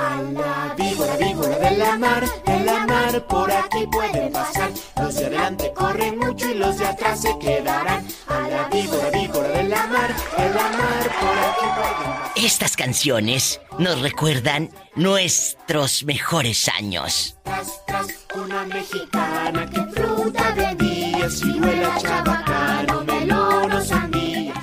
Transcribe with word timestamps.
A 0.00 0.22
la 0.22 0.74
víbora, 0.78 1.16
víbora 1.18 1.58
de 1.58 1.76
la 1.76 1.98
mar, 1.98 2.24
de 2.46 2.60
la 2.60 2.86
mar, 2.86 3.26
por 3.26 3.52
aquí 3.52 3.86
puede 3.92 4.30
pasar. 4.30 4.70
Los 4.96 5.14
de 5.14 5.26
adelante 5.26 5.72
corren 5.74 6.18
mucho 6.18 6.48
y 6.48 6.54
los 6.54 6.78
de 6.78 6.86
atrás 6.86 7.20
se 7.20 7.38
quedarán. 7.38 8.06
A 8.26 8.48
la 8.48 8.68
víbora, 8.68 9.10
víbora 9.10 9.48
de 9.48 9.64
la 9.64 9.86
mar, 9.88 10.14
de 10.38 10.48
la 10.54 10.68
mar, 10.70 11.02
por 11.20 11.38
aquí 11.38 11.66
pueden 11.76 12.12
pasar. 12.16 12.32
Estas 12.34 12.76
canciones 12.76 13.60
nos 13.78 14.00
recuerdan 14.00 14.70
nuestros 14.94 16.04
mejores 16.04 16.68
años. 16.68 17.36
Tras, 17.44 17.84
tras, 17.86 18.06
una 18.34 18.64
mexicana 18.64 19.68
que 19.68 19.82
fruta 20.00 20.52
vendía, 20.52 21.28
ciruela, 21.28 21.98
chabacano, 21.98 23.04
melón 23.04 23.70
o 23.70 23.80
sandía. 23.84 24.54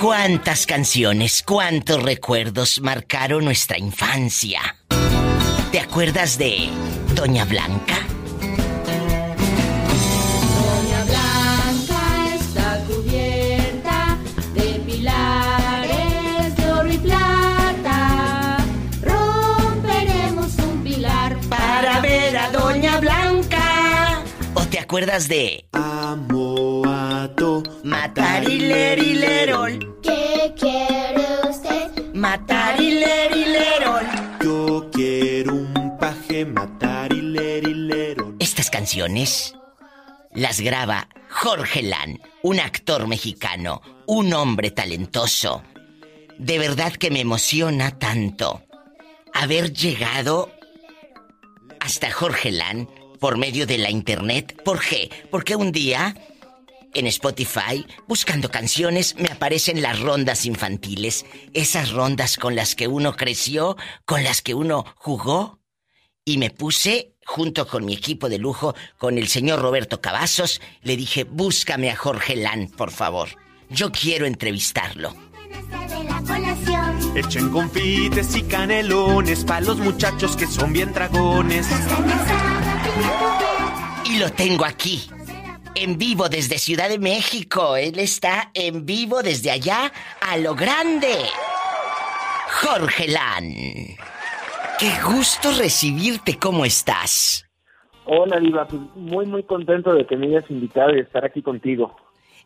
¿Cuántas 0.00 0.66
canciones, 0.66 1.42
cuántos 1.42 2.02
recuerdos 2.02 2.80
marcaron 2.80 3.44
nuestra 3.44 3.76
infancia? 3.76 4.75
¿Te 5.72 5.80
acuerdas 5.80 6.38
de 6.38 6.68
Doña 7.14 7.44
Blanca? 7.44 7.96
Doña 10.62 11.04
Blanca 11.04 12.34
está 12.34 12.80
cubierta 12.86 14.16
de 14.54 14.80
pilares 14.86 16.56
de 16.56 16.72
oro 16.72 16.92
y 16.92 16.98
plata. 16.98 18.58
Romperemos 19.02 20.56
un 20.58 20.82
pilar 20.84 21.36
Para 21.48 22.00
ver 22.00 22.36
a 22.36 22.50
Doña 22.50 22.98
Blanca. 22.98 24.22
¿O 24.54 24.62
te 24.66 24.78
acuerdas 24.78 25.26
de 25.28 25.66
Amo 25.72 26.82
a 26.86 27.28
to, 27.36 27.62
Matarilerillerol? 27.82 29.98
¿Qué 30.02 30.54
quiere 30.58 30.95
las 40.32 40.60
graba 40.60 41.08
Jorge 41.28 41.82
Lan, 41.82 42.18
un 42.42 42.60
actor 42.60 43.06
mexicano, 43.06 43.82
un 44.06 44.32
hombre 44.32 44.70
talentoso. 44.70 45.62
De 46.38 46.58
verdad 46.58 46.92
que 46.94 47.10
me 47.10 47.20
emociona 47.20 47.98
tanto 47.98 48.62
haber 49.34 49.72
llegado 49.72 50.50
hasta 51.80 52.10
Jorge 52.10 52.52
Lan 52.52 52.88
por 53.20 53.36
medio 53.36 53.66
de 53.66 53.76
la 53.76 53.90
internet. 53.90 54.62
¿Por 54.64 54.80
qué? 54.80 55.10
Porque 55.30 55.56
un 55.56 55.72
día 55.72 56.14
en 56.94 57.06
Spotify, 57.06 57.86
buscando 58.08 58.50
canciones, 58.50 59.14
me 59.16 59.28
aparecen 59.28 59.82
las 59.82 60.00
rondas 60.00 60.46
infantiles. 60.46 61.26
Esas 61.52 61.92
rondas 61.92 62.38
con 62.38 62.56
las 62.56 62.74
que 62.74 62.88
uno 62.88 63.14
creció, 63.14 63.76
con 64.06 64.24
las 64.24 64.40
que 64.40 64.54
uno 64.54 64.86
jugó. 64.96 65.55
Y 66.28 66.38
me 66.38 66.50
puse, 66.50 67.12
junto 67.24 67.68
con 67.68 67.84
mi 67.84 67.94
equipo 67.94 68.28
de 68.28 68.38
lujo, 68.38 68.74
con 68.98 69.16
el 69.16 69.28
señor 69.28 69.60
Roberto 69.60 70.00
Cavazos, 70.00 70.60
le 70.82 70.96
dije, 70.96 71.22
búscame 71.22 71.88
a 71.88 71.94
Jorge 71.94 72.34
Lan, 72.34 72.66
por 72.66 72.90
favor. 72.90 73.28
Yo 73.70 73.92
quiero 73.92 74.26
entrevistarlo. 74.26 75.14
Echen 77.14 77.48
confites 77.50 78.34
y 78.34 78.42
canelones 78.42 79.44
pa' 79.44 79.60
los 79.60 79.78
muchachos 79.78 80.36
que 80.36 80.48
son 80.48 80.72
bien 80.72 80.92
dragones. 80.92 81.68
Y 84.06 84.18
lo 84.18 84.32
tengo 84.32 84.64
aquí, 84.64 85.08
en 85.76 85.96
vivo 85.96 86.28
desde 86.28 86.58
Ciudad 86.58 86.88
de 86.88 86.98
México. 86.98 87.76
Él 87.76 88.00
está 88.00 88.50
en 88.52 88.84
vivo 88.84 89.22
desde 89.22 89.52
allá 89.52 89.92
a 90.20 90.36
lo 90.38 90.56
grande. 90.56 91.14
Jorge 92.50 93.06
Lan. 93.06 93.54
Qué 94.78 94.90
gusto 95.02 95.52
recibirte, 95.58 96.38
¿cómo 96.38 96.66
estás? 96.66 97.48
Hola, 98.04 98.38
Diva. 98.38 98.68
Pues 98.68 98.82
muy, 98.94 99.24
muy 99.24 99.42
contento 99.42 99.94
de 99.94 100.06
que 100.06 100.18
me 100.18 100.26
hayas 100.26 100.50
invitado 100.50 100.94
y 100.94 101.00
estar 101.00 101.24
aquí 101.24 101.40
contigo. 101.40 101.96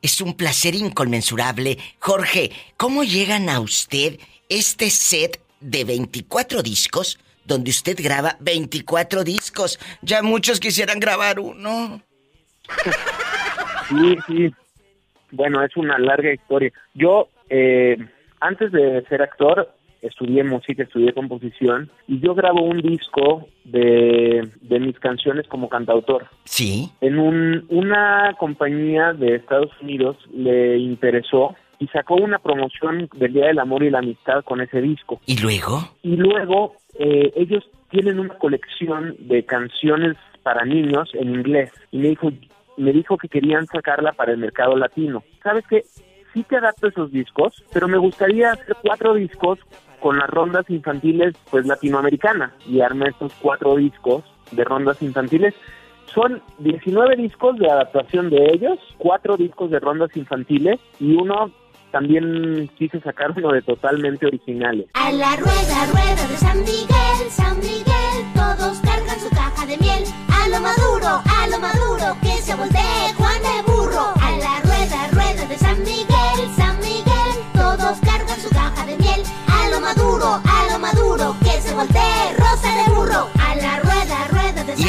Es 0.00 0.20
un 0.20 0.36
placer 0.36 0.76
inconmensurable. 0.76 1.76
Jorge, 1.98 2.52
¿cómo 2.76 3.02
llegan 3.02 3.48
a 3.48 3.58
usted 3.58 4.20
este 4.48 4.90
set 4.90 5.40
de 5.58 5.84
24 5.84 6.62
discos 6.62 7.18
donde 7.44 7.70
usted 7.70 7.96
graba 8.00 8.36
24 8.38 9.24
discos? 9.24 9.80
Ya 10.00 10.22
muchos 10.22 10.60
quisieran 10.60 11.00
grabar 11.00 11.40
uno. 11.40 12.00
Sí, 13.88 14.16
sí. 14.28 14.54
Bueno, 15.32 15.64
es 15.64 15.76
una 15.76 15.98
larga 15.98 16.32
historia. 16.32 16.70
Yo, 16.94 17.28
eh, 17.48 17.96
antes 18.38 18.70
de 18.70 19.04
ser 19.08 19.20
actor, 19.20 19.68
estudié 20.02 20.44
música, 20.44 20.82
estudié 20.82 21.12
composición 21.12 21.90
y 22.08 22.20
yo 22.20 22.34
grabo 22.34 22.62
un 22.62 22.80
disco 22.80 23.48
de, 23.64 24.48
de 24.62 24.80
mis 24.80 24.98
canciones 24.98 25.46
como 25.48 25.68
cantautor. 25.68 26.26
Sí. 26.44 26.90
En 27.00 27.18
un, 27.18 27.66
una 27.68 28.34
compañía 28.38 29.12
de 29.12 29.36
Estados 29.36 29.70
Unidos 29.80 30.16
le 30.32 30.78
interesó 30.78 31.54
y 31.78 31.86
sacó 31.88 32.16
una 32.16 32.38
promoción 32.38 33.08
del 33.14 33.32
Día 33.32 33.46
del 33.46 33.58
Amor 33.58 33.82
y 33.82 33.90
la 33.90 34.00
Amistad 34.00 34.44
con 34.44 34.60
ese 34.60 34.80
disco. 34.80 35.20
¿Y 35.26 35.38
luego? 35.38 35.80
Y 36.02 36.16
luego 36.16 36.74
eh, 36.98 37.32
ellos 37.36 37.68
tienen 37.90 38.20
una 38.20 38.34
colección 38.34 39.16
de 39.18 39.44
canciones 39.44 40.16
para 40.42 40.64
niños 40.64 41.10
en 41.14 41.34
inglés 41.34 41.72
y 41.90 41.98
me 41.98 42.08
dijo 42.08 42.30
me 42.76 42.92
dijo 42.92 43.18
que 43.18 43.28
querían 43.28 43.66
sacarla 43.66 44.12
para 44.12 44.32
el 44.32 44.38
mercado 44.38 44.74
latino. 44.74 45.22
¿Sabes 45.42 45.64
qué? 45.68 45.82
Sí 46.32 46.44
te 46.44 46.56
adapto 46.56 46.88
esos 46.88 47.10
discos, 47.10 47.64
pero 47.72 47.88
me 47.88 47.98
gustaría 47.98 48.52
hacer 48.52 48.76
cuatro 48.82 49.14
discos 49.14 49.58
con 50.00 50.18
las 50.18 50.30
rondas 50.30 50.68
infantiles 50.68 51.34
pues 51.50 51.66
latinoamericanas 51.66 52.52
y 52.66 52.80
armé 52.80 53.08
estos 53.08 53.32
cuatro 53.40 53.76
discos 53.76 54.24
de 54.50 54.64
rondas 54.64 55.00
infantiles. 55.02 55.54
Son 56.06 56.42
19 56.58 57.16
discos 57.16 57.56
de 57.58 57.70
adaptación 57.70 58.30
de 58.30 58.50
ellos, 58.52 58.78
cuatro 58.98 59.36
discos 59.36 59.70
de 59.70 59.78
rondas 59.78 60.16
infantiles 60.16 60.80
y 60.98 61.14
uno 61.14 61.52
también 61.92 62.68
quise 62.76 63.00
sacar 63.00 63.32
uno 63.36 63.52
de 63.52 63.62
totalmente 63.62 64.26
originales. 64.26 64.86
A 64.94 65.12
la 65.12 65.36
rueda, 65.36 65.86
rueda 65.92 66.26
de 66.28 66.36
San 66.36 66.58
Miguel, 66.60 67.30
San 67.30 67.58
Miguel, 67.58 67.99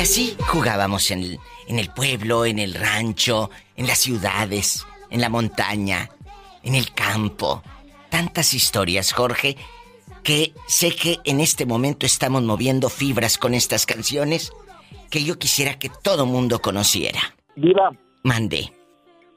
así 0.02 0.36
jugábamos 0.40 1.12
en 1.12 1.20
el, 1.20 1.40
en 1.68 1.80
el 1.80 1.90
pueblo, 1.90 2.46
en 2.46 2.60
el 2.60 2.74
rancho, 2.74 3.50
en 3.76 3.88
las 3.88 4.00
ciudades, 4.00 4.86
en 5.10 5.22
la 5.22 5.30
montaña, 5.30 6.10
en 6.64 6.76
el 6.76 6.92
campo. 6.94 7.62
Tantas 8.10 8.54
historias, 8.54 9.14
Jorge, 9.14 9.56
que 10.24 10.54
sé 10.68 10.96
que 10.96 11.18
en 11.24 11.40
este 11.40 11.66
momento 11.66 12.06
estamos 12.06 12.44
moviendo 12.44 12.90
fibras 12.90 13.38
con 13.38 13.54
estas 13.54 13.86
canciones 13.86 14.52
que 15.10 15.24
yo 15.24 15.38
quisiera 15.40 15.80
que 15.80 15.90
todo 16.04 16.26
mundo 16.26 16.60
conociera. 16.60 17.20
Viva, 17.56 17.92
Mande. 18.24 18.72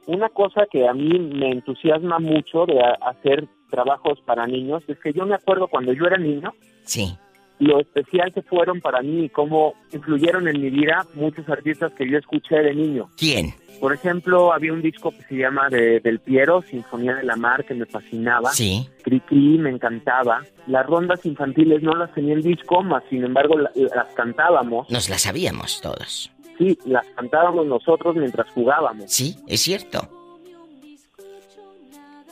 una 0.07 0.29
cosa 0.29 0.67
que 0.71 0.87
a 0.87 0.93
mí 0.93 1.19
me 1.19 1.51
entusiasma 1.51 2.19
mucho 2.19 2.67
de 2.67 2.79
a- 2.81 2.99
hacer 3.11 3.49
trabajos 3.71 4.21
para 4.27 4.47
niños 4.47 4.83
es 4.87 4.99
que 5.03 5.13
yo 5.13 5.25
me 5.27 5.35
acuerdo 5.35 5.67
cuando 5.69 5.93
yo 5.93 6.05
era 6.07 6.17
niño, 6.19 6.53
Sí. 6.85 7.17
Lo 7.65 7.81
especial 7.81 8.33
que 8.33 8.43
fueron 8.43 8.81
para 8.81 9.01
mí 9.03 9.25
y 9.25 9.29
cómo 9.29 9.75
influyeron 9.93 10.49
en 10.49 10.61
mi 10.61 10.71
vida 10.71 11.07
muchos 11.15 11.49
artistas 11.49 11.93
que 11.95 12.09
yo 12.09 12.19
escuché 12.19 12.57
de 12.57 12.75
niño. 12.75 13.09
¿Quién? 13.17 13.55
Por 13.81 13.93
ejemplo, 13.93 14.53
había 14.53 14.73
un 14.73 14.81
disco 14.83 15.11
que 15.11 15.23
se 15.23 15.35
llama 15.37 15.69
de, 15.69 16.01
Del 16.01 16.21
Piero, 16.21 16.63
Sinfonía 16.63 17.17
de 17.17 17.25
la 17.25 17.37
Mar, 17.37 17.65
que 17.65 17.75
me 17.75 17.87
fascinaba. 17.87 18.51
Sí. 18.53 18.89
Cri 19.03 19.21
Cri 19.21 19.59
me 19.59 19.71
encantaba. 19.71 20.43
Las 20.67 20.87
rondas 20.87 21.25
infantiles 21.27 21.83
no 21.83 21.93
las 21.95 22.13
tenía 22.15 22.35
en 22.35 22.41
disco, 22.43 22.83
más 22.83 23.03
sin 23.11 23.25
embargo 23.25 23.59
la- 23.59 23.71
las 23.75 24.09
cantábamos. 24.15 24.89
Nos 24.91 25.09
la 25.11 25.19
sabíamos 25.19 25.81
todos. 25.83 26.31
Sí, 26.57 26.79
las 26.87 27.05
cantábamos 27.17 27.67
nosotros 27.67 28.15
mientras 28.15 28.49
jugábamos. 28.53 29.11
Sí, 29.11 29.37
es 29.49 29.61
cierto. 29.61 30.09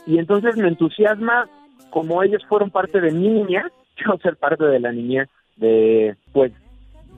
Y 0.06 0.18
entonces 0.18 0.56
me 0.56 0.68
entusiasma 0.68 1.48
como 1.90 2.22
ellos 2.22 2.42
fueron 2.48 2.70
parte 2.70 3.00
de 3.00 3.10
mi 3.12 3.28
niñez, 3.28 3.64
yo 4.04 4.18
ser 4.22 4.36
parte 4.36 4.64
de 4.64 4.80
la 4.80 4.92
niñez 4.92 5.28
de, 5.56 6.16
pues, 6.32 6.52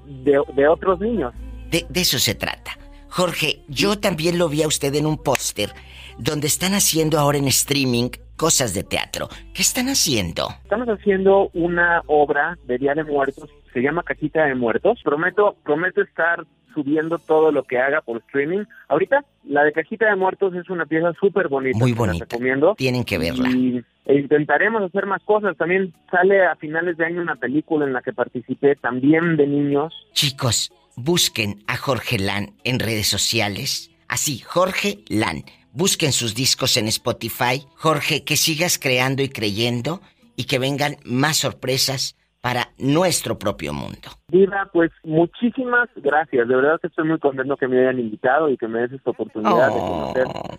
de, 0.07 0.41
de 0.55 0.69
otros 0.69 1.01
niños. 1.01 1.33
De, 1.71 1.85
de 1.89 2.01
eso 2.01 2.19
se 2.19 2.35
trata. 2.35 2.73
Jorge, 3.09 3.61
yo 3.69 3.99
también 3.99 4.39
lo 4.39 4.49
vi 4.49 4.63
a 4.63 4.67
usted 4.67 4.95
en 4.95 5.07
un 5.07 5.19
póster 5.19 5.71
donde 6.19 6.47
están 6.47 6.75
haciendo 6.75 7.19
ahora 7.19 7.39
en 7.39 7.47
streaming 7.49 8.11
cosas 8.37 8.75
de 8.75 8.83
teatro. 8.83 9.29
¿Qué 9.55 9.63
están 9.63 9.87
haciendo? 9.89 10.49
Estamos 10.65 10.89
haciendo 10.89 11.51
una 11.55 12.03
obra 12.07 12.59
de 12.67 12.79
Día 12.79 12.95
de 12.95 13.05
Muertos, 13.05 13.51
se 13.73 13.81
llama 13.81 14.03
Cajita 14.03 14.45
de 14.45 14.55
Muertos. 14.55 15.01
Prometo, 15.03 15.57
prometo 15.65 16.03
estar 16.03 16.45
subiendo 16.75 17.19
todo 17.19 17.53
lo 17.53 17.63
que 17.63 17.79
haga 17.79 18.01
por 18.01 18.19
streaming. 18.19 18.65
Ahorita, 18.89 19.25
la 19.45 19.63
de 19.63 19.73
Cajita 19.73 20.07
de 20.07 20.17
Muertos 20.17 20.55
es 20.55 20.69
una 20.69 20.87
pieza 20.87 21.13
súper 21.21 21.49
bonita. 21.49 21.79
Muy 21.79 21.93
bonita. 21.93 22.27
recomiendo. 22.29 22.75
Tienen 22.77 23.05
que 23.05 23.19
verla. 23.19 23.49
Y 23.49 23.85
e 24.05 24.19
intentaremos 24.19 24.83
hacer 24.83 25.07
más 25.07 25.23
cosas. 25.25 25.57
También 25.57 25.95
sale 26.11 26.45
a 26.45 26.57
finales 26.57 26.97
de 26.97 27.07
año 27.07 27.23
una 27.23 27.37
película 27.37 27.87
en 27.87 27.93
la 27.93 28.03
que 28.03 28.13
participé, 28.13 28.77
también 28.77 29.37
de 29.37 29.47
niños. 29.47 29.95
Chicos, 30.13 30.73
busquen 30.97 31.63
a 31.67 31.77
Jorge 31.77 32.19
Lan 32.19 32.55
en 32.65 32.79
redes 32.79 33.09
sociales. 33.09 33.91
Así, 34.09 34.39
Jorge 34.41 34.99
Lan. 35.09 35.45
Busquen 35.73 36.13
sus 36.13 36.35
discos 36.35 36.77
en 36.77 36.87
Spotify. 36.89 37.65
Jorge, 37.77 38.25
que 38.25 38.37
sigas 38.37 38.79
creando 38.79 39.23
y 39.23 39.29
creyendo 39.29 40.01
y 40.37 40.45
que 40.45 40.59
vengan 40.59 40.97
más 41.05 41.39
sorpresas 41.39 42.17
para 42.41 42.69
nuestro 42.77 43.39
propio 43.39 43.73
mundo. 43.73 44.11
Diva, 44.29 44.69
pues 44.71 44.93
muchísimas 45.03 45.89
gracias. 45.97 46.47
De 46.47 46.55
verdad 46.55 46.79
que 46.79 46.89
estoy 46.89 47.09
muy 47.09 47.19
contento 47.19 47.57
que 47.57 47.67
me 47.67 47.81
hayan 47.81 47.99
invitado 47.99 48.51
y 48.51 48.59
que 48.59 48.69
me 48.69 48.81
des 48.81 48.93
esta 48.93 49.13
oportunidad 49.13 49.73
de 49.73 49.81
conocer 49.81 50.27
oh. 50.27 50.57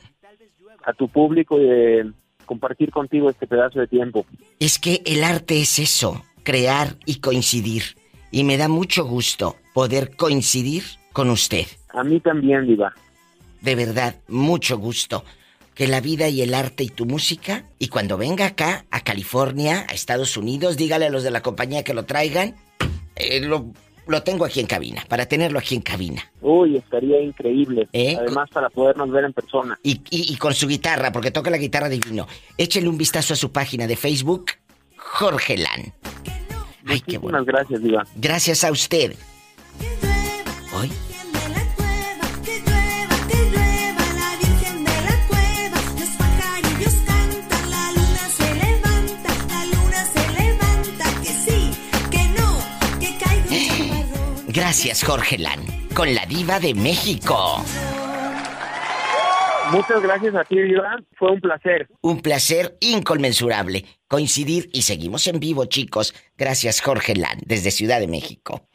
a 0.84 0.94
tu 0.94 1.08
público 1.08 1.62
y 1.62 1.66
de 1.66 2.12
compartir 2.46 2.92
contigo 2.92 3.30
este 3.30 3.48
pedazo 3.48 3.80
de 3.80 3.88
tiempo. 3.88 4.26
Es 4.60 4.80
que 4.80 5.02
el 5.06 5.24
arte 5.24 5.60
es 5.62 5.80
eso, 5.80 6.24
crear 6.44 6.96
y 7.06 7.20
coincidir. 7.20 7.84
Y 8.32 8.44
me 8.44 8.58
da 8.58 8.68
mucho 8.68 9.06
gusto 9.06 9.56
poder 9.74 10.16
coincidir 10.16 10.84
con 11.14 11.30
usted. 11.30 11.66
A 11.90 12.04
mí 12.04 12.20
también, 12.20 12.68
Diva 12.68 12.94
de 13.66 13.76
verdad, 13.76 14.16
mucho 14.30 14.78
gusto. 14.78 15.26
Que 15.74 15.88
la 15.88 16.00
vida 16.00 16.30
y 16.30 16.42
el 16.42 16.54
arte 16.54 16.86
y 16.86 16.90
tu 16.90 17.06
música. 17.06 17.66
Y 17.80 17.90
cuando 17.90 18.18
venga 18.18 18.46
acá, 18.46 18.86
a 18.92 19.02
California, 19.02 19.86
a 19.90 19.94
Estados 19.94 20.38
Unidos, 20.38 20.78
dígale 20.78 21.08
a 21.08 21.10
los 21.10 21.24
de 21.24 21.32
la 21.32 21.42
compañía 21.42 21.84
que 21.84 21.94
lo 21.94 22.06
traigan. 22.06 22.56
Eh, 23.18 23.42
lo, 23.42 23.74
tengo 24.24 24.46
aquí 24.46 24.60
en 24.60 24.68
cabina, 24.68 25.04
para 25.08 25.26
tenerlo 25.26 25.60
aquí 25.60 25.76
en 25.76 25.82
cabina. 25.82 26.24
Uy, 26.42 26.78
estaría 26.78 27.22
increíble. 27.22 27.88
¿Eh? 27.92 28.16
Además, 28.20 28.50
para 28.52 28.70
podernos 28.70 29.10
ver 29.12 29.26
en 29.26 29.34
persona. 29.34 29.80
Y, 29.84 30.36
con 30.38 30.54
su 30.54 30.68
guitarra, 30.68 31.12
porque 31.12 31.32
toca 31.32 31.50
la 31.50 31.58
guitarra 31.58 31.90
divino. 31.90 32.28
Échele 32.58 32.88
un 32.88 32.98
vistazo 32.98 33.34
a 33.34 33.38
su 33.38 33.52
página 33.52 33.88
de 33.88 33.96
Facebook, 33.96 34.52
Jorge 34.96 35.58
Lan. 35.58 35.94
Ay, 36.88 37.02
qué 37.02 37.18
bueno. 37.18 37.44
gracias, 37.44 37.82
Diva. 37.82 38.06
Gracias 38.16 38.64
a 38.64 38.72
usted. 38.72 39.16
Gracias, 54.66 55.04
Jorge 55.04 55.38
Lan, 55.38 55.64
con 55.94 56.16
la 56.16 56.26
diva 56.26 56.60
de 56.60 56.74
México. 56.74 57.64
Muchas 59.72 60.02
gracias 60.02 60.34
a 60.34 60.44
ti, 60.44 60.60
Diva. 60.60 60.98
Fue 61.20 61.34
un 61.34 61.40
placer. 61.40 61.88
Un 62.02 62.20
placer 62.20 62.76
inconmensurable 62.80 63.86
coincidir 64.08 64.72
y 64.74 64.82
seguimos 64.82 65.28
en 65.28 65.40
vivo, 65.40 65.66
chicos. 65.66 66.16
Gracias, 66.36 66.82
Jorge 66.82 67.16
Lan, 67.16 67.42
desde 67.46 67.70
Ciudad 67.70 68.00
de 68.00 68.08
México. 68.08 68.68